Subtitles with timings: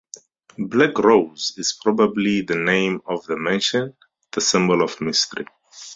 [0.57, 3.95] "Black Rose" is probably the name of the mansion,
[4.31, 5.45] the symbol of mystery.